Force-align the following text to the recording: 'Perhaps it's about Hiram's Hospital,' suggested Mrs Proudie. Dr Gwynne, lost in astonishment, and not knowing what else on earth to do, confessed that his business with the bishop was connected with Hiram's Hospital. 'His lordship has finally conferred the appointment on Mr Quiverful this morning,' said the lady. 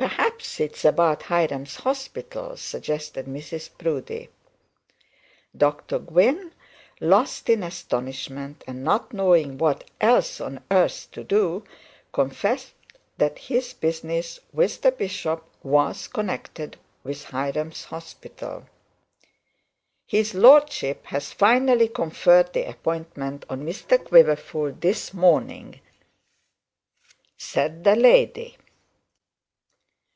'Perhaps 0.00 0.60
it's 0.60 0.84
about 0.84 1.24
Hiram's 1.24 1.74
Hospital,' 1.76 2.56
suggested 2.56 3.26
Mrs 3.26 3.68
Proudie. 3.76 4.28
Dr 5.56 5.98
Gwynne, 5.98 6.54
lost 7.00 7.48
in 7.48 7.62
astonishment, 7.64 8.62
and 8.68 8.84
not 8.84 9.12
knowing 9.12 9.58
what 9.58 9.84
else 10.00 10.40
on 10.40 10.62
earth 10.70 11.10
to 11.12 11.24
do, 11.24 11.64
confessed 12.12 12.74
that 13.18 13.38
his 13.38 13.72
business 13.72 14.38
with 14.52 14.80
the 14.82 14.92
bishop 14.92 15.44
was 15.64 16.06
connected 16.06 16.78
with 17.02 17.24
Hiram's 17.30 17.84
Hospital. 17.86 18.66
'His 20.06 20.32
lordship 20.32 21.06
has 21.06 21.32
finally 21.32 21.88
conferred 21.88 22.52
the 22.52 22.68
appointment 22.68 23.44
on 23.50 23.64
Mr 23.66 24.02
Quiverful 24.02 24.72
this 24.74 25.12
morning,' 25.12 25.80
said 27.36 27.82
the 27.82 27.96
lady. 27.96 28.56